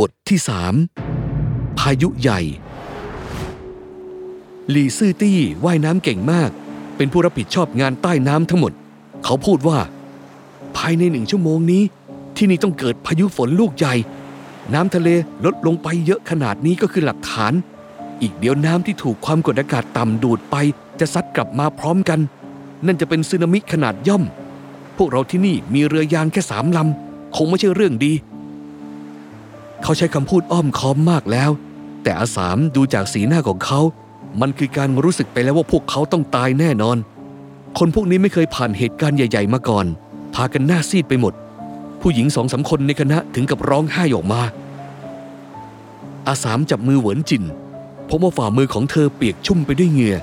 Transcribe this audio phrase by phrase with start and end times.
[0.00, 0.74] บทที่สาม
[1.78, 2.40] พายุใหญ่
[4.70, 6.50] หลีซื่อตี้ว่ายน้ำเก่งมาก
[6.96, 8.72] เป็นผู้รับผิดชอบงานใต้น้ำทั้งหมด
[9.24, 9.78] เขาพูดว่า
[10.76, 11.82] ภายในหนึ่งชั่วโมงนี้
[12.36, 13.94] ที่นี่ต้องเกิดพายุฝนลูกใหญ่
[14.74, 15.08] น้ำทะเล
[15.44, 17.52] ลดลงไปเยอะขนาดนี้ก็คือหลักฐาน
[18.22, 20.56] อีกเดี๋ยวน้ำที่ถูกความกดอากาศต่ำดูดไป
[21.00, 22.20] จะซัดกลับมาพร้อมกัน
[22.86, 24.24] นั่นจะเป็นสึนามิขนาดย่อม
[24.96, 28.12] พวกเราที่นี่มีเรือยางแค่สามลำคงไม่ใช่เรื่องดี
[29.82, 31.50] เขาใช้คำพูดอ้อมค้อมมากแล้ว
[32.02, 33.80] แต่อาสามดูจากสีหน้าของเขา
[34.40, 36.96] มันคือการรู้สึกไปแล้วว่าพวกเขาต้องตายแน่นอน
[37.78, 39.86] คนพวกนี้ไม่เคยผ่านเหตุการณ์ใหญ่ ๆ มาก่อน
[40.34, 41.34] พากันหน้าซีดไปหมด
[42.00, 44.40] ผู้หญิงสองสาคนในคณะถึงกับร้องไห้ออกมา
[46.28, 47.44] อาสามจับมือเหวินจิน
[48.08, 50.16] พบว่าฝ่ามือของเธอเปียกชุ่มไปด้วยเหงื่อ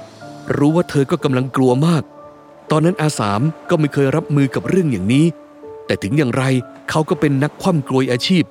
[0.57, 2.03] รู้ว่าเธอก็กำลังกลัวมาก
[2.71, 5.25] ตอนนั้นอาสามก็ไม่เคยรับมือกับเรื่องอย่างนี้
[5.85, 6.43] แต่ถึงอย่างไร
[6.89, 8.43] เขาก็เป็นนักคว่ำกลวยอาชีพ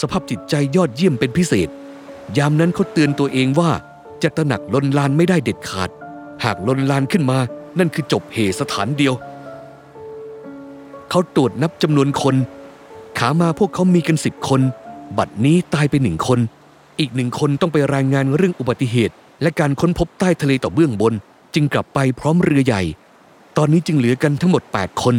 [0.00, 1.68] สภาพจิตใจยอดเยี่ยมเป็นพิเศษ
[2.38, 3.70] ยามนั้นเขาเตือนตัวเองว่า
[4.22, 5.90] จะตระหนักลนลานไม่ได้เด็ดขาด
[6.44, 7.38] หากลนลานขึ้นมา
[7.78, 9.14] นั่นคือจบเหสถานเดียว
[11.10, 12.36] เขาตรวจนับจำนวนคน
[13.18, 14.60] ขามาพวกเขามีกันสิบคน
[15.18, 16.38] บัดนี้ตายไปหนึ่งคน
[16.98, 21.14] อีกหนึ่งคนต้องไปรายงานเรื่องอุบัติเหตุ และการค้นพบใต้ทะเลต่อเบื้องบน
[21.54, 22.82] จึงกลับไปพร้อมเรือใหญ่
[23.56, 25.14] ตอนนี้จึงเหลือกันทั้งหมด 8 คน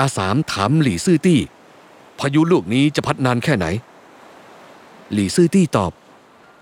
[0.00, 1.40] อาสามถามหลี่ซื่อตี้
[2.22, 3.66] พายุลูกนี้จะพัดนานแค่ไหน
[5.12, 5.92] หลี่ซื่อตี้ตอบ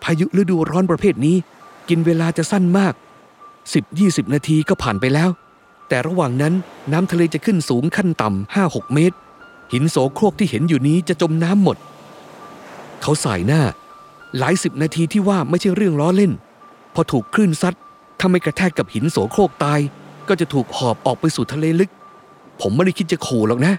[0.04, 1.36] พายุฤดูร้อนประเภทนี้
[1.88, 2.94] กินเวลาจะสั้นมาก
[3.64, 5.30] 10-20 นาทีก็ผ่านไปแล้ว
[5.88, 6.54] แต่ระหว่างนั้น
[6.92, 9.16] น้ำทะเลจะขึ้นสูงขั้นต่ำห้าหกเมตร
[9.72, 11.76] หินโสโครกที่เห็นอยู่นี้จะจมน้ำหมด
[13.02, 13.62] เขาสายหน้า
[14.38, 16.32] หลายสิบนาทีที่ว่าไม่ใช่เรื่องล้อเล่น
[16.94, 17.74] พอถูกคลื่นซัด
[18.18, 19.80] ถ้าไม่กระแทกกับหินโสโครกตาย
[20.28, 21.90] ก็จะถูกหอบออกไปสู่ทะเลลึก
[22.60, 23.74] ผมไม่ได้คิดจะขู่หรอกนะ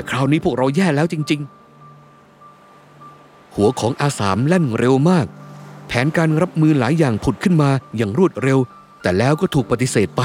[0.00, 1.40] แต่คราวนี้พวกเราแย่แล้วจริง
[2.72, 5.26] ๆ หัวของอาสามแล่นเร็วมาก
[5.88, 8.58] แผนการรับมือหลายอย่างผุดขึ้นมาอย่างรวดเร็ว
[9.02, 10.22] แต่แล้วก็ถูกปฏิเสธไป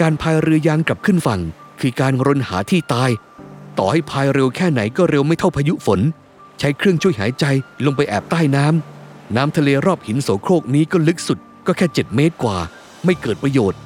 [0.00, 1.40] การพายเรือยางกลับขึ้นฝั่ง
[1.80, 3.10] คือการรนหาที่ตาย
[3.78, 6.00] ต่อให้พายเร็วแค่ไหนก็เร็วไม่เท่าพายุฝน
[6.58, 7.44] ใช้เครื่องช่วยหายใจ
[7.84, 12.58] ลงไปแอบใต้น้ำน้ำทะเลรอบหินโสโครกนี้ก็ลึกสุดก็แค่ 7 เมตรกว่า
[13.04, 13.80] ไม่เกิดประโยชน์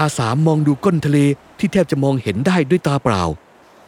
[0.00, 1.18] อาสามมองดูก้นทะเล
[1.58, 3.22] ที่แทบจะมองเห็นได้ด้วยตาเปล่า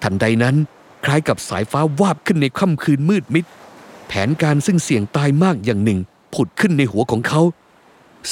[0.03, 0.56] ทันใดนั้น
[1.04, 3.44] คล้ายกับสายฟ้าวาบขึ้นในค่ำคืนมืดมิด
[4.09, 5.98] แผนการซึ่งเสี่ยงตายมากอย่างหนึ่ง
[6.34, 7.41] ผุดขึ้นในหัวของเขา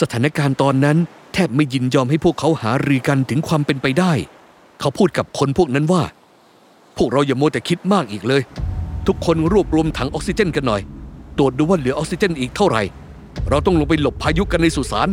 [0.00, 0.96] สถานการณ์ตอนนั้น
[1.32, 4.12] แทบไม่ยินยอมให้พวกเขาหารือกันถึงความเป็นไปได้
[4.80, 6.02] เขาพูดกับคนพวกนั้นว่า
[6.96, 8.42] พวกเราอย่าโมแต่คิดมากอีกเลย
[9.06, 10.80] ทุกคนรวบรวมถังออกซิเจนกันหน่อย
[11.38, 12.82] ตรวจดูว่าเหลือออกซิเจนอีกเท่าไหร่
[13.48, 15.08] เราต้องลงไปหลบพายุกันในสุสาน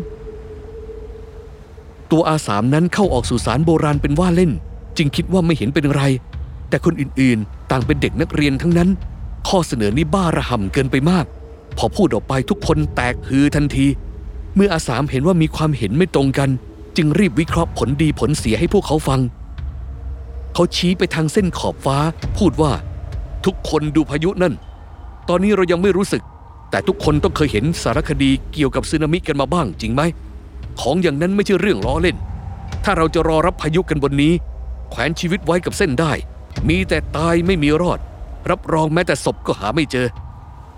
[2.17, 4.51] ตัวอาสามนั้นเข้าออกสุสานโบราณเป็นว่าเล่น
[4.97, 6.03] จึงคิดว่าไม่เห็นเป็นไร
[6.69, 8.89] แต่คนอื่นๆ ต่างเป็นเด็กนักเรียนทั้งนั้น
[9.47, 11.25] ข้อเสนอนี้บ้าระห่ำเกินไปมาก
[11.77, 13.87] พอพูดออกไปทุกคนแตกฮือทันที
[14.55, 16.49] เมื่ออาสามเห็นว่ามีความเห็นไม่ตรงกัน
[16.97, 19.19] จึงรีบวิเคราะห์ผลดีผลเสียให้พวกเขาฟัง
[20.53, 21.97] เขาชี้ไปทางเส้นขอบฟ้า
[22.37, 22.71] พูดว่า
[23.45, 24.53] ทุกคนดูพายุนั่น
[25.29, 26.21] ตอนนี้เรายังไม่รู้สึก
[26.69, 30.03] แต่ทุกคนต้องเคยเห็นสารคดีเกี่ยวกับสึนามิกันมาบ้างจริงไหม
[30.81, 32.17] ของอย่างนั้นไม่ใช่เรื่องล้อเล่น
[32.83, 34.33] ถ้าเราจะรอรับพายุกันบนนี้
[34.91, 36.13] แขวนชีวิตไว้กับเส้นได้
[36.69, 37.99] มีแต่ตายไม่มีรอด
[38.49, 40.07] รับรองแม้แต่ศพก็หาไม่เจอ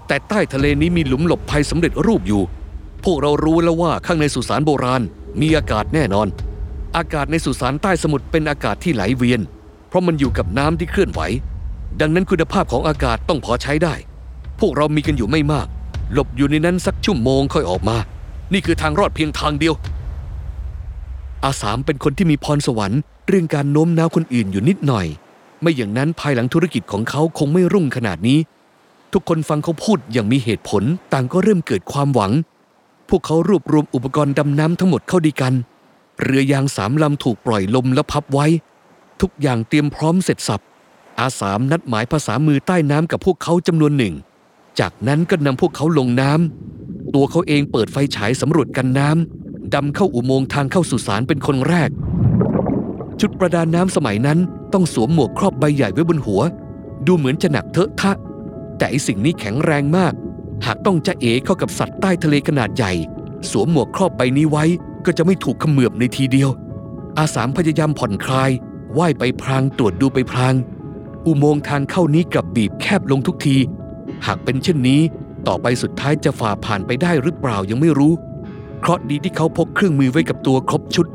[0.08, 2.42] แต่ใต้ทะเลนี้มีหลุมหลบภัยสำเร็จรูปอยู่
[3.04, 5.02] พวกเรารู้แล้วว่าข้างในสุสานโบราณ
[5.42, 6.28] มีอากาศแน่นอน
[6.98, 9.42] อากาศในสุสานใต้สมุทรเป็นอากาศที่ไหลเวียน
[9.88, 11.22] เพราะมันอยู่กับน้ำที่เคลื่อนไหว
[12.02, 13.96] ดังนั้นคุณภาพของอากาศต้องพอใช้ได้
[14.60, 15.68] พวกเรามีกันอยู่ไม่มาก
[16.14, 17.98] หลบอยู่ในนั้นสักชั่วโมงค่อยออกมา
[18.54, 19.76] นี่คือทางรอดเพียงทางเดียว
[21.44, 25.08] อาสามเป็นคนที่มีพรสวรรค์เรื่องการโน้มน้าวคนอื่นอยู่นิดหน่อย
[25.62, 28.40] ไม่อย่างนั้นภายหลังธุรกิจของเขาคงไม่รุ่งขนาดนี้
[29.14, 30.84] ทุกคนฟังเขาพูดอย่างมีเหตุผล
[31.14, 32.32] ต่างก็เริ่มเกิดความหวัง
[33.10, 35.54] พวกเขารวบรวมอุปกรณ์ดำน้ำทั้งหมดเข้าดีกัน
[36.22, 38.48] เรือยางสามลำถูกปล่อยลมและพับไว้
[39.22, 40.64] ทุกอย่างเตรียมพร้อมเสร็จสับ
[41.20, 44.14] อาสามนัดหมายภาษามือใต้น้ำกับพวกเขาจำนวนหนึ่ง
[44.80, 46.77] จากนั้นก็นำพวกเขาลงน้ำ
[47.20, 51.90] ตัวเขาเองเปิดไฟฉายสำรวจกันน้ำดำเข้าอุโมงค์ทางเข้าสุสานเป็นคนแรก
[53.20, 54.40] ชุดประดาน้ำสมัยนั้น
[54.74, 56.42] ต้องสวมหมวกครอบใบใหญ่ไว้บนหัว
[57.06, 58.12] ดูเหมือนจะหนักเทอะทะ
[58.78, 60.14] แต่ไอสิ่งนี้แข็งแรงมาก
[60.66, 62.94] หากต้องจะเอเข้ากับสัตว์ใต้ทะเลขนาดใหญ่
[63.52, 64.66] สวมหมวกครอบใบนี้ไว้
[65.06, 66.50] ก็จะไม่ถูกเขมือบในทีเดียว
[67.18, 68.52] อาสามพยายามผ่อนคลาย
[68.98, 70.54] ว่ายไปพรางตรวจดูไปพราง
[71.26, 73.58] อุโมงค์ทางเข้านี้กลับบีบแคบลงทุกที
[74.26, 75.02] หากเป็นเช่นนี้
[75.48, 78.14] ต่อไปสุดท้ายจะฝ่าผ่านไปได้หรือเปล่ายังไม่รู้
[78.80, 81.08] เคราะดีที่เขาพกเครื่องมือไว้กับตัวครบชุด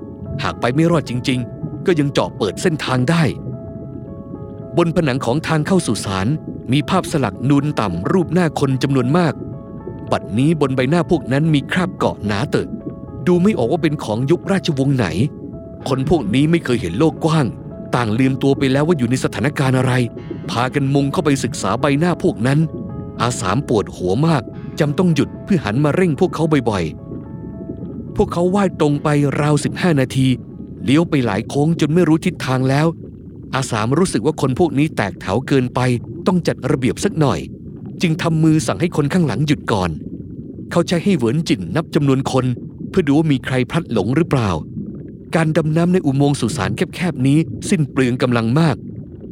[0.42, 3.22] หากไปไม่รอดจริง ๆ ก็ยังเจาะเปิดเส้นทางได้
[4.76, 6.26] บนผนังของทางเข้าสู่ศาล
[6.72, 9.34] มีภาพสลักนูนต่ำรูปหน้าคนจำนวนมาก
[10.12, 12.68] บัดนี้บนใบหน้าพวกนั้นมีคราบเกาะหนาเตอะ
[13.26, 15.06] ดูไม่ออกว่าเป็นของยุคราชวงศ์ไหน
[15.88, 17.46] คนพวกนี้ไม่เคยเห็นโลกกว้าง
[17.94, 19.92] ต่างลืมตัวไปแล้วว่าอยู่ในสถานการณ์อะไร
[20.50, 22.58] พากันมุงเข้าไปศึกษาใบหน้าพวกนั้น
[23.20, 24.42] อาสามปวดหัวมาก
[24.80, 29.08] จำต้องหยุดเพื่อหันมาเร่งพวกเขาบ่อยๆ พวกเขาว่ายตรงไป
[29.40, 30.26] ราว 15 นาที
[30.84, 32.86] เลี้ยวไปหลายโค้งจนไม่รู้ทิศทางแล้ว
[33.54, 35.80] อาสามรู้สึกว่าคนพวกนี้แตกแถวเกินไป
[36.26, 37.40] ต้องจัดระเบียบสักหน่อย
[38.02, 39.90] จึงทำมือสั่งให้คนข้างหลังหยุดก่อน
[40.70, 42.46] เขาใช้ให้เหวินจินนับจำนวนคน
[42.90, 44.50] เพื่อดูว่ามีใครพลัดหลงหรือเปล่า
[45.36, 47.38] การดำน้ำในอุโมงค์สุสานแคบๆนี้
[47.68, 48.76] สิ้นเปลืองกำลังมาก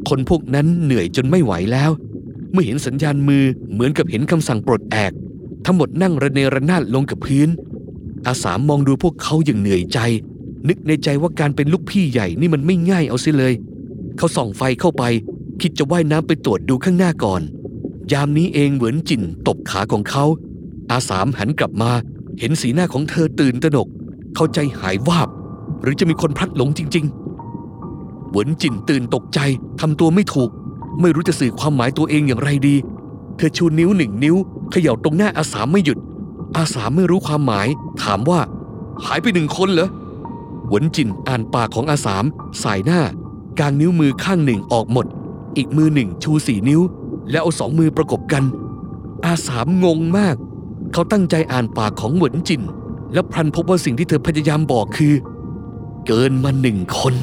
[0.08, 1.90] คนพวกนั้นเหนื่อยจนไม่ไหวแล้ว
[2.52, 5.12] เมื่อเห็นสัญญาณมือเหมือนกับเห็นคำสั่งปลดแอก
[5.64, 7.48] ทั้งหมดนั่งระเนระนาดลงกับพื้น
[8.26, 9.98] อาสามมองดูพวกเขาอย่างเหนื่อยใจ
[10.68, 13.54] นึกในใจว่าการเป็นลูกพี่ใหญ่นี่มันไม่ง่ายเอาเสียเลย
[14.16, 15.02] เขาส่องไฟเข้าไป
[15.60, 17.42] คิดจะว่ายน้ำไปตรวจดูข้างหน้าก่อน
[18.12, 20.24] ยามนี้เองเหมือนจิ่นตบขาของเขา
[20.90, 21.90] อาสามหันกลับมา
[22.38, 23.88] เห็นสีหน้าของเธอตื่นตระหนก
[24.34, 25.28] เข้าใจหายวาบ
[25.82, 27.04] หรือจะมีคนพลัดหลงจริง
[27.68, 29.40] ๆ เหวินจินตื่นตกใจ
[29.80, 30.50] ทำตัวไม่ถูก
[31.00, 32.76] ไม่รู้จะสื่อความหมายตัวเองอย่างไรดี
[33.36, 34.36] เธอชูนิ้วหนึ่งนิ้ว
[34.70, 35.98] เขย่าตรงหน้าอาสามไม่หยุด
[36.56, 37.68] อาสามไม่รู้ความหมาย
[38.02, 38.40] ถามว่า
[39.04, 39.88] หายไปหนึ่งคนเหรอ
[40.68, 42.24] หวนจินอ่านปากของอาสาม
[42.62, 43.00] สายหน้า
[43.58, 45.06] กางนิ้วมือข้างหนึ่งออกหมด
[45.56, 46.80] อีกมือหนึ่งชูสี่นิ้ว
[47.30, 48.44] แล้วเอาสองมือประกบกัน
[49.26, 50.36] อาสามงงมาก
[50.92, 52.62] เขาตั้งใจอ่านปากของหวนจิน
[53.12, 55.14] แล้วพลันพบว่าสิ่งที่เธอพยายามบอกคือ
[56.06, 57.14] เกินมาหนึ่งคน